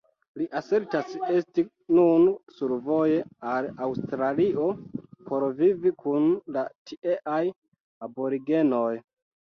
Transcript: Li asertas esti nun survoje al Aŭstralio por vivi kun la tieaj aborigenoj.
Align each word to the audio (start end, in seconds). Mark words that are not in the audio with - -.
Li 0.41 0.45
asertas 0.59 1.11
esti 1.39 1.63
nun 1.97 2.23
survoje 2.55 3.19
al 3.51 3.69
Aŭstralio 3.89 4.65
por 5.29 5.45
vivi 5.63 5.95
kun 6.05 6.27
la 6.57 6.65
tieaj 6.93 7.41
aborigenoj. 8.09 8.91